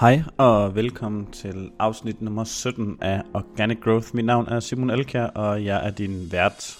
Hej 0.00 0.22
og 0.38 0.74
velkommen 0.74 1.26
til 1.32 1.70
afsnit 1.78 2.22
nummer 2.22 2.44
17 2.44 2.98
af 3.00 3.22
Organic 3.34 3.78
Growth. 3.80 4.06
Mit 4.14 4.24
navn 4.24 4.48
er 4.48 4.60
Simon 4.60 4.90
Elkjær, 4.90 5.26
og 5.26 5.64
jeg 5.64 5.86
er 5.86 5.90
din 5.90 6.28
vært. 6.32 6.78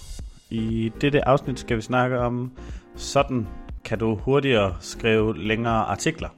I 0.49 0.91
dette 1.01 1.27
afsnit 1.27 1.59
skal 1.59 1.77
vi 1.77 1.81
snakke 1.81 2.19
om, 2.19 2.51
sådan 2.95 3.47
kan 3.85 3.99
du 3.99 4.15
hurtigere 4.15 4.75
skrive 4.79 5.37
længere 5.37 5.73
artikler. 5.73 6.29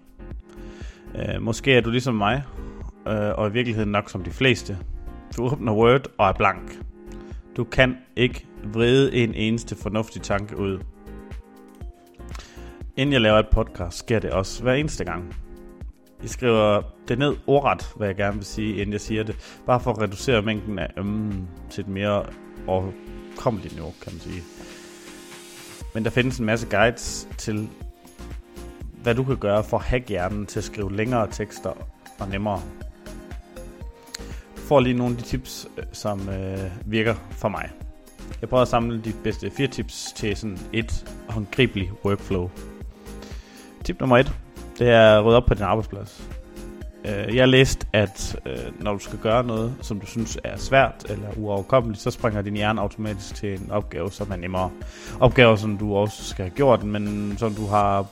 Øh, 1.16 1.42
måske 1.42 1.74
er 1.74 1.82
du 1.82 1.90
ligesom 1.90 2.16
mig, 2.16 2.44
øh, 3.08 3.32
og 3.38 3.50
i 3.50 3.52
virkeligheden 3.52 3.92
nok 3.92 4.10
som 4.10 4.24
de 4.24 4.32
fleste. 4.32 4.78
Du 5.38 5.44
åbner 5.44 5.74
Word 5.74 6.08
og 6.18 6.28
er 6.28 6.34
blank. 6.34 6.80
Du 7.58 7.64
kan 7.64 7.98
ikke 8.16 8.46
vride 8.64 9.16
en 9.16 9.34
eneste 9.34 9.76
fornuftig 9.76 10.22
tanke 10.22 10.58
ud. 10.58 10.80
Inden 12.98 13.14
jeg 13.14 13.22
laver 13.22 13.40
et 13.40 13.50
podcast, 13.52 13.98
sker 13.98 14.20
det 14.20 14.32
også 14.32 14.64
hver 14.64 14.74
eneste 14.74 15.06
gang. 15.06 15.47
Jeg 16.22 16.30
skriver 16.30 16.82
det 17.08 17.20
ned 17.20 17.36
ordret, 17.48 17.94
hvad 17.96 18.08
jeg 18.08 18.16
gerne 18.16 18.36
vil 18.36 18.46
sige, 18.46 18.76
inden 18.76 18.94
jeg 18.94 19.02
siger 19.02 19.24
det. 19.24 19.60
Bare 19.66 19.80
for 19.80 19.92
at 19.92 20.02
reducere 20.02 20.42
mængden 20.42 20.80
af 20.80 20.88
ømmen 20.98 21.50
til 21.70 21.82
et 21.82 21.88
mere 21.88 22.26
overkommeligt 22.68 23.74
niveau, 23.74 23.94
kan 24.02 24.14
man 24.14 24.22
sige. 24.22 24.42
Men 25.94 26.04
der 26.04 26.10
findes 26.10 26.40
en 26.40 26.46
masse 26.46 26.68
guides 26.68 27.28
til, 27.38 27.70
hvad 29.04 29.16
du 29.16 29.24
kan 29.24 29.38
gøre 29.38 29.64
for 29.64 29.78
at 29.78 29.84
hacke 29.84 30.08
hjernen 30.08 30.46
til 30.46 30.60
at 30.60 30.64
skrive 30.64 30.96
længere 30.96 31.28
tekster 31.32 31.74
og 32.20 32.30
nemmere. 32.30 32.62
Du 34.56 34.62
får 34.62 34.80
lige 34.80 34.98
nogle 34.98 35.16
af 35.16 35.24
de 35.24 35.28
tips, 35.28 35.68
øh, 35.78 35.84
som 35.92 36.30
øh, 36.30 36.72
virker 36.86 37.16
for 37.32 37.50
mig. 37.50 37.70
Jeg 38.42 38.50
prøver 38.50 38.62
at 38.62 38.68
samle 38.68 39.02
de 39.02 39.14
bedste 39.24 39.52
fire 39.52 39.68
tips 39.68 40.12
til 40.16 40.38
sådan 40.38 40.60
et 40.74 41.16
håndgribeligt 41.30 41.92
workflow. 42.06 42.50
Tip 43.84 44.00
nummer 44.00 44.18
et 44.18 44.34
det 44.80 44.90
er 44.90 45.20
at 45.20 45.26
rydde 45.26 45.38
op 45.38 45.46
på 45.46 45.54
din 45.54 45.64
arbejdsplads. 45.64 46.30
Uh, 47.04 47.36
jeg 47.36 47.42
har 47.42 47.46
læst, 47.46 47.88
at 47.94 48.40
øh, 48.46 48.84
når 48.84 48.94
du 48.94 49.00
skal 49.00 49.20
gøre 49.20 49.44
noget, 49.44 49.74
som 49.82 50.00
du 50.00 50.06
synes 50.06 50.38
er 50.44 50.58
svært 50.58 51.06
eller 51.10 51.28
uoverkommeligt, 51.38 52.02
så 52.02 52.12
springer 52.12 52.42
din 52.42 52.54
hjerne 52.54 52.82
automatisk 52.82 53.36
til 53.36 53.54
en 53.62 53.72
opgave, 53.72 54.12
som 54.12 54.32
er 54.32 54.36
nemmere. 54.36 54.72
Opgaver, 55.20 55.56
som 55.56 55.78
du 55.78 55.96
også 55.96 56.24
skal 56.24 56.46
have 56.46 56.56
gjort, 56.56 56.84
men 56.84 57.36
som 57.38 57.54
du 57.54 57.68
har 57.68 58.06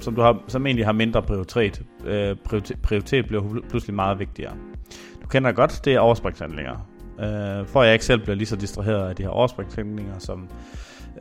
som, 0.00 0.14
du 0.14 0.20
har, 0.20 0.38
som 0.48 0.66
egentlig 0.66 0.86
har 0.86 0.92
mindre 0.92 1.22
prioritet. 1.22 1.82
Øh, 2.04 2.30
uh, 2.30 2.36
prioritet, 2.44 2.82
prioritet 2.82 3.26
bliver 3.26 3.42
pludselig 3.68 3.94
meget 3.94 4.18
vigtigere. 4.18 4.52
Du 5.22 5.28
kender 5.28 5.52
godt, 5.52 5.80
det 5.84 5.94
er 5.94 6.00
overspringshandlinger. 6.00 6.86
Uh, 7.18 7.66
for 7.66 7.80
at 7.80 7.86
jeg 7.86 7.92
ikke 7.92 8.04
selv 8.04 8.20
bliver 8.20 8.36
lige 8.36 8.46
så 8.46 8.56
distraheret 8.56 9.08
af 9.08 9.16
de 9.16 9.22
her 9.22 9.30
overspringshandlinger, 9.30 10.18
som 10.18 10.48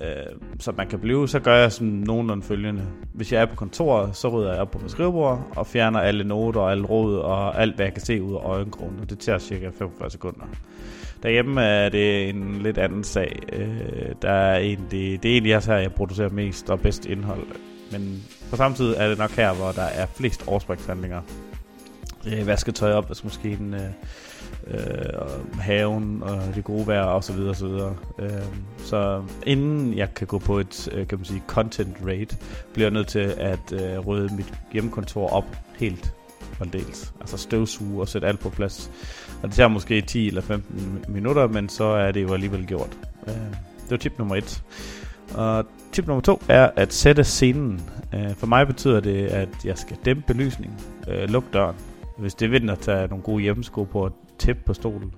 øh, 0.02 0.40
som 0.60 0.76
man 0.76 0.88
kan 0.88 1.00
blive, 1.00 1.30
så 1.30 1.40
gør 1.40 1.56
jeg 1.56 1.72
sådan 1.72 1.88
nogenlunde 1.88 2.44
følgende. 2.44 2.82
Hvis 3.14 3.34
jeg 3.34 3.42
er 3.42 3.46
på 3.46 3.56
kontoret, 3.56 4.16
så 4.16 4.28
rydder 4.28 4.52
jeg 4.52 4.62
op 4.62 4.72
på 4.72 4.80
mit 4.80 4.92
skrivebord 4.92 5.48
og 5.56 5.68
fjerner 5.68 6.00
alle 6.00 6.24
noter 6.24 6.62
og 6.62 6.72
alle 6.72 6.86
råd 6.86 7.18
og 7.18 7.62
alt, 7.62 7.76
hvad 7.76 7.86
jeg 7.86 7.94
kan 7.94 8.02
se 8.02 8.22
ud 8.22 8.34
af 8.34 8.40
øjenkrogen. 8.40 9.00
Det 9.10 9.20
tager 9.20 9.40
cirka 9.40 9.70
45 9.70 10.10
sekunder. 10.10 10.46
Derhjemme 11.24 11.62
er 11.62 11.90
det 11.90 12.30
en 12.30 12.60
lidt 12.62 12.78
anden 12.78 13.04
sag. 13.04 13.40
Øh, 13.54 14.16
der 14.22 14.32
er 14.32 14.58
egentlig, 14.58 15.24
det 15.24 15.30
er 15.30 15.34
egentlig 15.34 15.56
også 15.56 15.72
her, 15.72 15.80
jeg 15.80 15.94
producerer 15.94 16.30
mest 16.30 16.70
og 16.70 16.80
bedst 16.80 17.06
indhold. 17.06 17.48
Men 17.92 18.24
på 18.50 18.56
samme 18.56 18.78
tid 18.78 18.94
er 18.98 19.10
det 19.10 19.18
nok 19.18 19.32
her, 19.32 19.54
hvor 19.54 19.72
der 19.72 19.82
er 19.84 20.06
flest 20.06 20.48
overspringshandlinger. 20.48 21.22
Øh, 22.28 22.48
vasketøj 22.48 22.92
op, 22.92 23.10
vaskemaskinen, 23.10 23.74
øh, 23.74 23.90
øh, 24.72 25.10
og 25.16 25.62
haven 25.62 26.24
og 26.24 26.42
det 26.56 26.64
gode 26.64 26.88
vejr 26.88 27.04
og 27.04 27.24
så 27.24 27.34
videre 27.34 27.50
og 27.50 27.56
så 27.56 27.68
videre. 27.68 27.96
Øh, 28.20 28.30
så 28.78 29.24
inden 29.46 29.98
jeg 29.98 30.14
kan 30.14 30.28
gå 30.28 30.40
på 30.40 30.60
et 30.60 30.90
øh, 30.92 31.08
kan 31.08 31.18
man 31.18 31.26
sige 31.26 31.44
content 31.48 31.98
raid, 32.06 32.28
bliver 32.74 32.86
jeg 32.86 32.94
nødt 32.94 33.08
til 33.08 33.34
at 33.38 33.74
øh, 33.74 34.00
rydde 34.00 34.36
mit 34.36 34.54
hjemmekontor 34.72 35.30
op 35.30 35.46
helt 35.78 36.14
dels. 36.74 37.14
Altså 37.22 37.38
støvsuge 37.38 38.02
og 38.02 38.08
sætte 38.08 38.28
alt 38.28 38.40
på 38.40 38.50
plads. 38.50 38.92
Og 39.44 39.48
det 39.48 39.56
tager 39.56 39.68
måske 39.68 40.02
10 40.02 40.28
eller 40.28 40.42
15 40.42 41.06
minutter, 41.08 41.48
men 41.48 41.70
så 41.70 41.84
er 41.84 42.12
det 42.12 42.22
jo 42.22 42.34
alligevel 42.34 42.68
gjort. 42.68 42.98
Øh, 43.28 43.34
det 43.84 43.92
var 43.92 43.98
tip 43.98 44.18
nummer 44.18 44.36
et. 44.36 44.64
Og 45.36 45.66
tip 45.92 46.08
nummer 46.08 46.22
to 46.22 46.42
er 46.50 46.70
at 46.76 46.94
sætte 46.94 47.24
scenen. 47.24 47.82
Øh, 48.14 48.36
for 48.36 48.48
mig 48.48 48.68
betyder 48.68 49.00
det, 49.00 49.28
at 49.28 49.50
jeg 49.66 49.78
skal 49.78 49.98
dæmpe 50.06 50.24
belysningen, 50.28 50.80
øh, 51.08 51.30
lukke 51.30 51.50
døren. 51.54 51.76
Hvis 52.20 52.36
det 52.36 52.46
er 52.46 52.50
vinter, 52.50 52.76
tager 52.76 53.08
nogle 53.08 53.24
gode 53.24 53.42
hjemmesko 53.42 53.84
på 53.84 54.06
og 54.06 54.12
tæppe 54.38 54.64
på 54.66 54.74
stolen. 54.74 55.14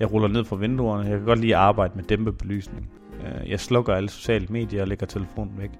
Jeg 0.00 0.12
ruller 0.12 0.28
ned 0.28 0.44
fra 0.44 0.56
vinduerne. 0.56 1.08
Jeg 1.08 1.18
kan 1.18 1.26
godt 1.26 1.38
lide 1.40 1.56
at 1.56 1.60
arbejde 1.60 1.92
med 1.96 2.04
dæmpebelysning. 2.04 2.90
Øh, 3.24 3.50
jeg 3.50 3.60
slukker 3.60 3.94
alle 3.94 4.08
sociale 4.08 4.46
medier 4.50 4.82
og 4.82 4.88
lægger 4.88 5.06
telefonen 5.06 5.54
væk. 5.58 5.70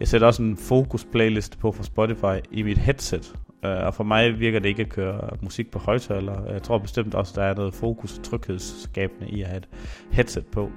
Jeg 0.00 0.08
sætter 0.08 0.26
også 0.26 0.42
en 0.42 0.56
fokus 0.56 1.04
playlist 1.04 1.58
på 1.58 1.72
fra 1.72 1.82
Spotify 1.82 2.46
i 2.50 2.62
mit 2.62 2.78
headset. 2.78 3.34
Øh, 3.64 3.86
og 3.86 3.94
for 3.94 4.04
mig 4.04 4.40
virker 4.40 4.58
det 4.58 4.68
ikke 4.68 4.82
at 4.82 4.88
køre 4.88 5.28
musik 5.40 5.70
på 5.70 5.78
højtaler. 5.78 6.52
Jeg 6.52 6.62
tror 6.62 6.78
bestemt 6.78 7.14
også, 7.14 7.32
der 7.36 7.42
er 7.42 7.54
noget 7.54 7.74
fokus 7.74 8.18
og 8.18 8.24
tryghedsskabende 8.24 9.28
i 9.30 9.42
at 9.42 9.48
have 9.48 9.58
et 9.58 9.68
headset 10.10 10.46
på. 10.46 10.70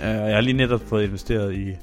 Øh, 0.00 0.08
jeg 0.08 0.34
har 0.34 0.40
lige 0.40 0.56
netop 0.56 0.80
fået 0.80 1.04
investeret 1.04 1.54
i 1.54 1.76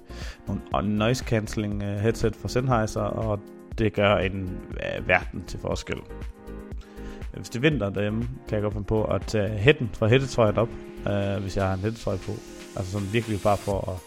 nogle 0.48 0.98
noise 0.98 1.26
cancelling 1.26 1.84
headset 1.84 2.36
fra 2.36 2.48
Sennheiser, 2.48 3.02
og 3.02 3.40
det 3.80 3.94
gør 3.94 4.16
en 4.16 4.58
uh, 4.70 5.08
verden 5.08 5.44
til 5.48 5.60
forskel. 5.60 5.98
Hvis 7.34 7.50
det 7.50 7.56
er 7.56 7.70
vinter 7.70 7.90
derhjemme, 7.90 8.22
kan 8.22 8.56
jeg 8.56 8.62
godt 8.62 8.74
finde 8.74 8.88
på 8.88 9.04
at 9.04 9.22
tage 9.22 9.50
hætten 9.50 9.90
fra 9.94 10.08
hættetrøjen 10.08 10.58
op, 10.58 10.70
uh, 11.06 11.42
hvis 11.42 11.58
jeg 11.58 11.66
har 11.66 11.74
en 11.74 11.80
hættetrøje 11.80 12.18
på. 12.18 12.32
Altså 12.76 12.92
sådan 12.92 13.08
virkelig 13.14 13.40
bare 13.44 13.58
for 13.58 14.00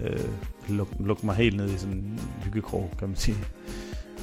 at 0.00 0.10
uh, 0.10 0.76
lukke, 0.76 0.92
luk 1.00 1.24
mig 1.24 1.34
helt 1.34 1.56
ned 1.56 1.70
i 1.70 1.78
sådan 1.78 1.96
en 1.96 2.20
hyggekrog, 2.44 2.90
kan 2.98 3.08
man 3.08 3.16
sige. 3.16 3.36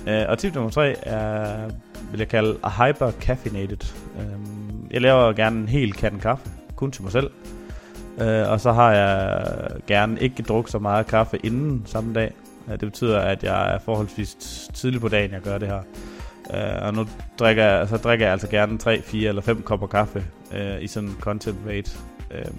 Uh, 0.07 0.29
og 0.29 0.37
tip 0.37 0.55
nummer 0.55 0.71
tre 0.71 0.95
er, 1.07 1.69
vil 2.11 2.17
jeg 2.17 2.27
kalde, 2.27 2.57
a 2.63 2.69
hyper 2.69 3.11
caffeinated. 3.11 3.93
Uh, 4.15 4.93
jeg 4.93 5.01
laver 5.01 5.33
gerne 5.33 5.59
en 5.59 5.67
hel 5.67 5.93
kande 5.93 6.19
kaffe, 6.19 6.49
kun 6.75 6.91
til 6.91 7.03
mig 7.03 7.11
selv. 7.11 7.31
Uh, 8.17 8.51
og 8.51 8.61
så 8.61 8.71
har 8.71 8.91
jeg 8.91 9.51
gerne 9.87 10.19
ikke 10.19 10.43
drukket 10.43 10.71
så 10.71 10.79
meget 10.79 11.07
kaffe 11.07 11.37
inden 11.43 11.83
samme 11.85 12.13
dag. 12.13 12.33
Det 12.71 12.79
betyder, 12.79 13.19
at 13.19 13.43
jeg 13.43 13.73
er 13.73 13.79
forholdsvis 13.79 14.35
tidlig 14.73 15.01
på 15.01 15.07
dagen, 15.07 15.31
jeg 15.31 15.41
gør 15.41 15.57
det 15.57 15.67
her. 15.67 15.81
Øh, 16.53 16.87
og 16.87 16.93
nu 16.93 17.07
drikker 17.39 17.63
jeg, 17.63 17.87
så 17.87 17.97
drikker 17.97 18.25
jeg 18.25 18.31
altså 18.31 18.47
gerne 18.47 18.77
3, 18.77 19.01
4 19.01 19.29
eller 19.29 19.41
5 19.41 19.61
kopper 19.61 19.87
kaffe 19.87 20.25
øh, 20.53 20.83
i 20.83 20.87
sådan 20.87 21.09
en 21.09 21.15
content 21.19 21.57
rate. 21.67 21.91
Øh, 22.31 22.51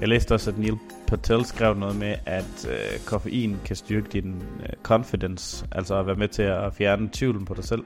jeg 0.00 0.08
læste 0.08 0.32
også, 0.32 0.50
at 0.50 0.58
Neil 0.58 0.78
Patel 1.06 1.44
skrev 1.44 1.74
noget 1.74 1.96
med, 1.96 2.14
at 2.26 2.68
øh, 2.70 3.00
koffein 3.06 3.58
kan 3.64 3.76
styrke 3.76 4.08
din 4.12 4.42
øh, 4.60 4.68
confidence, 4.82 5.66
altså 5.72 5.98
at 5.98 6.06
være 6.06 6.16
med 6.16 6.28
til 6.28 6.42
at 6.42 6.74
fjerne 6.74 7.08
tvivlen 7.12 7.44
på 7.44 7.54
dig 7.54 7.64
selv. 7.64 7.84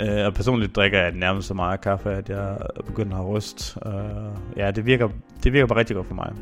Øh, 0.00 0.26
og 0.26 0.34
personligt 0.34 0.76
drikker 0.76 0.98
jeg 0.98 1.12
nærmest 1.12 1.48
så 1.48 1.54
meget 1.54 1.80
kaffe, 1.80 2.10
at 2.10 2.28
jeg 2.28 2.56
begynder 2.86 3.16
at 3.16 3.28
ryste. 3.28 3.80
Øh, 3.86 4.56
ja, 4.56 4.70
det 4.70 4.86
virker, 4.86 5.08
det 5.44 5.52
virker 5.52 5.66
bare 5.66 5.78
rigtig 5.78 5.96
godt 5.96 6.06
for 6.06 6.14
mig. 6.14 6.32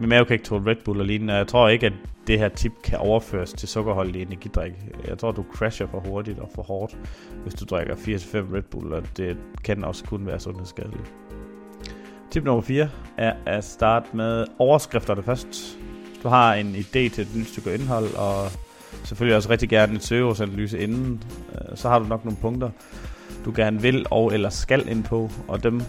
Min 0.00 0.08
mave 0.08 0.24
kan 0.24 0.34
ikke 0.34 0.44
tåle 0.44 0.70
Red 0.70 0.76
Bull 0.84 1.00
og 1.00 1.06
lignende. 1.06 1.34
Jeg 1.34 1.46
tror 1.46 1.68
ikke, 1.68 1.86
at 1.86 1.92
det 2.26 2.38
her 2.38 2.48
tip 2.48 2.72
kan 2.84 2.98
overføres 2.98 3.52
til 3.52 3.68
sukkerholdig 3.68 4.22
energidrik. 4.22 4.72
Jeg 5.08 5.18
tror, 5.18 5.30
du 5.30 5.44
crasher 5.54 5.86
for 5.86 6.00
hurtigt 6.00 6.38
og 6.38 6.50
for 6.54 6.62
hårdt, 6.62 6.96
hvis 7.42 7.54
du 7.54 7.64
drikker 7.64 7.94
4-5 7.94 8.54
Red 8.54 8.62
Bull, 8.62 8.92
og 8.92 9.02
det 9.16 9.36
kan 9.64 9.84
også 9.84 10.04
kun 10.04 10.26
være 10.26 10.40
sundhedsskadeligt. 10.40 11.12
Tip 12.30 12.44
nummer 12.44 12.62
4 12.62 12.88
er 13.18 13.34
at 13.46 13.64
starte 13.64 14.16
med 14.16 14.46
overskrifterne 14.58 15.22
først. 15.22 15.78
Du 16.22 16.28
har 16.28 16.54
en 16.54 16.74
idé 16.74 17.08
til 17.08 17.20
et 17.20 17.36
nyt 17.36 17.48
stykke 17.48 17.74
indhold, 17.74 18.14
og 18.14 18.50
selvfølgelig 19.04 19.36
også 19.36 19.50
rigtig 19.50 19.68
gerne 19.68 19.94
et 19.94 20.04
søgeårsanalyse 20.04 20.78
inden, 20.78 21.22
øh, 21.52 21.76
så 21.76 21.88
har 21.88 21.98
du 21.98 22.04
nok 22.04 22.24
nogle 22.24 22.38
punkter, 22.40 22.70
du 23.44 23.52
gerne 23.56 23.82
vil 23.82 24.06
og 24.10 24.34
eller 24.34 24.48
skal 24.48 24.88
ind 24.88 25.04
på, 25.04 25.30
og 25.48 25.62
dem 25.62 25.82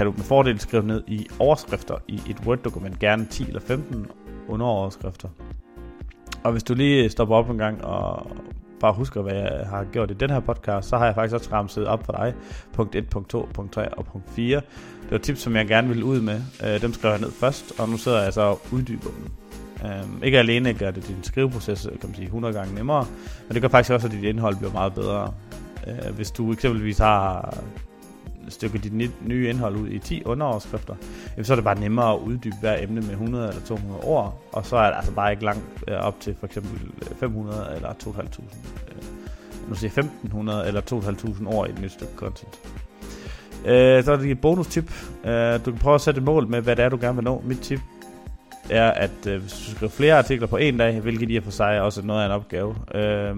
kan 0.00 0.06
du 0.06 0.12
med 0.16 0.24
fordel 0.24 0.60
skrive 0.60 0.86
ned 0.86 1.02
i 1.06 1.26
overskrifter 1.38 1.94
i 2.08 2.20
et 2.28 2.36
Word-dokument, 2.46 2.98
gerne 2.98 3.26
10 3.26 3.46
eller 3.46 3.60
15 3.60 4.06
underoverskrifter. 4.48 5.28
Og 6.44 6.52
hvis 6.52 6.62
du 6.62 6.74
lige 6.74 7.10
stopper 7.10 7.36
op 7.36 7.50
en 7.50 7.58
gang 7.58 7.84
og 7.84 8.30
bare 8.80 8.92
husker, 8.92 9.22
hvad 9.22 9.32
jeg 9.32 9.66
har 9.66 9.84
gjort 9.84 10.10
i 10.10 10.14
den 10.14 10.30
her 10.30 10.40
podcast, 10.40 10.88
så 10.88 10.96
har 10.96 11.04
jeg 11.04 11.14
faktisk 11.14 11.34
også 11.34 11.48
ramset 11.52 11.86
op 11.86 12.06
for 12.06 12.12
dig. 12.12 12.34
Punkt 12.72 12.94
1, 12.94 13.08
punkt 13.08 13.30
2, 13.30 13.48
punkt 13.54 13.72
3 13.72 13.94
og 13.94 14.06
punkt 14.06 14.30
4. 14.30 14.56
Det 15.02 15.10
var 15.10 15.18
tips, 15.18 15.40
som 15.40 15.56
jeg 15.56 15.66
gerne 15.66 15.88
ville 15.88 16.04
ud 16.04 16.20
med. 16.20 16.40
Øh, 16.64 16.80
dem 16.80 16.92
skrev 16.92 17.10
jeg 17.10 17.20
ned 17.20 17.30
først, 17.30 17.80
og 17.80 17.88
nu 17.88 17.96
sidder 17.96 18.22
jeg 18.22 18.32
så 18.32 18.40
og 18.40 18.60
uddyber 18.72 19.10
dem. 19.10 19.30
Um, 19.84 20.22
ikke 20.22 20.38
alene 20.38 20.74
gør 20.74 20.90
det 20.90 21.08
din 21.08 21.22
skriveproces 21.22 21.86
øh, 21.86 21.98
kan 21.98 22.08
man 22.08 22.14
sige, 22.14 22.26
100 22.26 22.54
gange 22.54 22.74
nemmere, 22.74 23.06
men 23.48 23.54
det 23.54 23.62
gør 23.62 23.68
faktisk 23.68 23.92
også, 23.92 24.06
at 24.06 24.12
dit 24.12 24.24
indhold 24.24 24.56
bliver 24.56 24.72
meget 24.72 24.94
bedre. 24.94 25.32
Øh, 25.86 26.14
hvis 26.14 26.30
du 26.30 26.52
eksempelvis 26.52 26.98
har 26.98 27.54
stykke 28.48 28.78
dit 28.78 28.92
nye 29.26 29.48
indhold 29.48 29.76
ud 29.76 29.88
i 29.88 29.98
10 29.98 30.22
underoverskrifter, 30.24 30.94
så 31.42 31.52
er 31.52 31.54
det 31.54 31.64
bare 31.64 31.80
nemmere 31.80 32.12
at 32.12 32.18
uddybe 32.18 32.56
hver 32.60 32.76
emne 32.82 33.00
med 33.00 33.10
100 33.10 33.48
eller 33.48 33.62
200 33.62 34.00
ord, 34.00 34.42
og 34.52 34.66
så 34.66 34.76
er 34.76 34.86
det 34.86 34.96
altså 34.96 35.12
bare 35.12 35.30
ikke 35.30 35.44
langt 35.44 35.64
øh, 35.88 35.96
op 35.96 36.20
til 36.20 36.36
for 36.40 36.46
eksempel 36.46 36.80
øh, 37.10 37.16
500 37.16 37.72
eller 37.76 37.88
2.500. 37.88 38.42
Øh, 38.88 39.68
nu 39.68 39.74
siger 39.74 39.90
1500 39.90 40.66
eller 40.66 40.80
2.500 40.80 41.54
ord 41.54 41.68
i 41.68 41.72
et 41.72 41.80
nyt 41.80 41.92
stykke 41.92 42.12
content. 42.16 42.58
Øh, 43.64 44.04
så 44.04 44.12
er 44.12 44.16
det 44.16 44.30
et 44.30 44.40
bonus 44.40 44.66
tip. 44.66 44.92
Øh, 45.24 45.54
du 45.64 45.70
kan 45.70 45.80
prøve 45.80 45.94
at 45.94 46.00
sætte 46.00 46.18
et 46.18 46.24
mål 46.24 46.48
med, 46.48 46.60
hvad 46.60 46.76
det 46.76 46.84
er, 46.84 46.88
du 46.88 46.98
gerne 47.00 47.14
vil 47.14 47.24
nå. 47.24 47.42
Mit 47.46 47.60
tip 47.60 47.80
er, 48.70 48.90
at 48.90 49.26
øh, 49.26 49.40
hvis 49.40 49.52
du 49.52 49.70
skriver 49.70 49.90
flere 49.90 50.18
artikler 50.18 50.46
på 50.46 50.56
en 50.56 50.76
dag, 50.76 51.00
hvilket 51.00 51.30
i 51.30 51.36
og 51.36 51.42
for 51.42 51.50
sig 51.50 51.76
er 51.76 51.80
også 51.80 52.02
noget 52.02 52.22
af 52.22 52.26
en 52.26 52.32
opgave, 52.32 52.74
øh, 52.94 53.36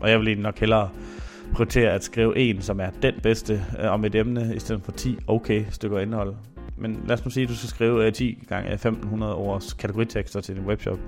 og 0.00 0.10
jeg 0.10 0.18
vil 0.18 0.28
egentlig 0.28 0.42
nok 0.42 0.58
hellere 0.58 0.88
prioritere 1.52 1.90
at 1.90 2.04
skrive 2.04 2.38
en, 2.38 2.62
som 2.62 2.80
er 2.80 2.90
den 3.02 3.14
bedste 3.22 3.64
øh, 3.82 3.90
om 3.90 4.04
et 4.04 4.14
emne, 4.14 4.52
i 4.56 4.58
stedet 4.58 4.82
for 4.84 4.92
10 4.92 5.18
okay 5.26 5.64
stykker 5.70 5.98
indhold. 5.98 6.34
Men 6.78 7.04
lad 7.06 7.18
os 7.18 7.24
nu 7.24 7.30
sige, 7.30 7.44
at 7.44 7.48
du 7.48 7.56
skal 7.56 7.68
skrive 7.68 8.06
øh, 8.06 8.12
10 8.12 8.44
gange 8.48 8.72
1500 8.72 9.34
års 9.34 9.72
kategoritekster 9.72 10.40
til 10.40 10.56
din 10.56 10.64
webshop. 10.64 10.98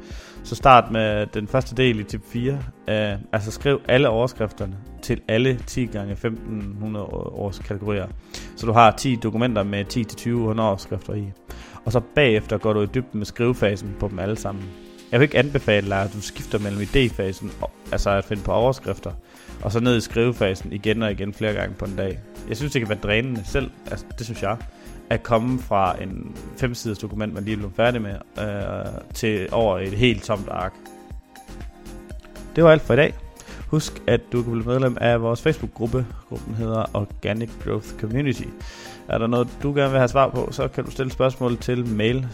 Så 0.43 0.55
start 0.55 0.91
med 0.91 1.27
den 1.27 1.49
første 1.49 1.75
del 1.75 2.01
i 2.01 2.05
tip 2.05 2.23
4. 2.27 2.53
Øh, 2.89 3.19
altså 3.33 3.51
skriv 3.51 3.81
alle 3.89 4.09
overskrifterne 4.09 4.77
til 5.03 5.21
alle 5.29 5.59
10 5.67 5.87
gange 5.87 6.13
1500 6.13 7.07
års 7.07 7.59
kategorier. 7.59 8.07
Så 8.57 8.67
du 8.67 8.73
har 8.73 8.91
10 8.91 9.17
dokumenter 9.17 9.63
med 9.63 9.85
10-20 10.57 10.61
overskrifter 10.61 11.15
i. 11.15 11.33
Og 11.85 11.93
så 11.93 12.01
bagefter 12.15 12.59
går 12.59 12.73
du 12.73 12.83
i 12.83 12.87
dybden 12.87 13.19
med 13.19 13.27
skrivefasen 13.27 13.97
på 14.01 14.09
dem 14.09 14.19
alle 14.19 14.37
sammen. 14.37 14.65
Jeg 15.13 15.21
vil 15.21 15.25
ikke 15.25 15.39
anbefale 15.39 15.89
dig, 15.89 16.03
at 16.03 16.13
du 16.13 16.21
skifter 16.21 16.59
mellem 16.59 16.81
idéfasen, 16.81 17.65
altså 17.95 18.11
at 18.11 18.25
finde 18.25 18.43
på 18.43 18.53
overskrifter, 18.53 19.13
og 19.63 19.73
så 19.73 19.81
ned 19.81 19.97
i 19.97 20.01
skrivefasen 20.01 20.73
igen 20.73 21.03
og 21.03 21.13
igen 21.13 21.35
flere 21.35 21.53
gange 21.53 21.75
på 21.75 21.85
en 21.85 21.97
dag. 21.97 22.19
Jeg 22.49 22.57
synes, 22.57 22.73
det 22.73 22.81
kan 22.81 22.89
være 22.89 22.99
drænende 23.03 23.43
selv, 23.45 23.71
altså 23.91 24.07
det 24.19 24.27
synes 24.27 24.43
jeg, 24.43 24.57
at 25.11 25.23
komme 25.23 25.59
fra 25.59 26.03
en 26.03 26.37
femsiders 26.57 26.99
dokument, 26.99 27.35
man 27.35 27.45
lige 27.45 27.57
blev 27.57 27.73
færdig 27.77 28.03
med, 28.03 28.15
øh, 28.39 28.93
til 29.15 29.49
over 29.53 29.79
et 29.79 29.93
helt 29.93 30.23
tomt 30.23 30.49
ark. 30.51 30.73
Det 32.57 32.65
var 32.65 32.71
alt 32.71 32.83
for 32.83 32.95
i 32.95 32.97
dag. 32.97 33.15
Husk, 33.69 34.03
at 34.07 34.21
du 34.33 34.43
kan 34.43 34.53
blive 34.53 34.65
medlem 34.65 34.99
af 35.01 35.23
vores 35.23 35.43
Facebook-gruppe. 35.43 36.07
Gruppen 36.29 36.55
hedder 36.55 36.85
Organic 36.95 37.51
Growth 37.65 37.89
Community. 38.01 38.45
Er 39.09 39.19
der 39.19 39.27
noget, 39.27 39.49
du 39.63 39.73
gerne 39.73 39.91
vil 39.91 39.99
have 39.99 40.09
svar 40.09 40.29
på, 40.29 40.49
så 40.53 40.69
kan 40.69 40.85
du 40.85 40.91
stille 40.91 41.13
spørgsmål 41.13 41.57
til 41.57 41.87
mail 41.87 42.27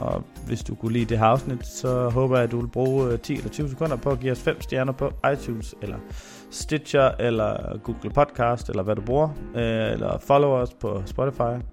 og 0.00 0.24
hvis 0.46 0.62
du 0.62 0.74
kunne 0.74 0.92
lide 0.92 1.04
det 1.04 1.18
her 1.18 1.26
afsnit, 1.26 1.66
så 1.66 2.08
håber 2.08 2.36
jeg, 2.36 2.44
at 2.44 2.50
du 2.50 2.60
vil 2.60 2.68
bruge 2.68 3.12
øh, 3.12 3.18
10 3.18 3.34
eller 3.36 3.50
20 3.50 3.68
sekunder 3.68 3.96
på 3.96 4.10
at 4.10 4.20
give 4.20 4.32
os 4.32 4.40
5 4.40 4.60
stjerner 4.60 4.92
på 4.92 5.12
iTunes, 5.32 5.74
eller 5.82 5.96
Stitcher, 6.50 7.10
eller 7.20 7.78
Google 7.78 8.10
Podcast, 8.10 8.68
eller 8.68 8.82
hvad 8.82 8.96
du 8.96 9.02
bruger, 9.02 9.28
øh, 9.54 9.92
eller 9.92 10.18
follow 10.18 10.50
os 10.50 10.74
på 10.74 11.02
Spotify. 11.06 11.64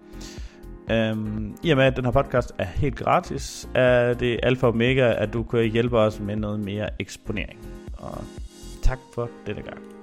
Um, 0.92 1.56
I 1.64 1.70
og 1.72 1.78
med, 1.78 1.86
at 1.86 1.96
den 1.96 2.06
her 2.06 2.12
podcast 2.12 2.54
er 2.58 2.66
helt 2.66 2.96
gratis, 2.96 3.70
er 3.76 4.14
det 4.14 4.40
alfa 4.44 4.66
og 4.66 4.74
omega, 4.74 5.14
at 5.18 5.34
du 5.34 5.44
kan 5.44 5.72
hjælpe 5.72 5.98
os 5.98 6.20
med 6.20 6.36
noget 6.36 6.60
mere 6.60 6.90
eksponering. 7.00 7.60
Og 7.98 8.24
tak 8.82 9.00
for 9.14 9.30
denne 9.48 9.62
gang. 9.62 10.01